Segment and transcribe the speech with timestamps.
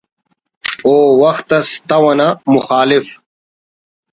[0.89, 3.05] و وخت اس تہو انا مخالف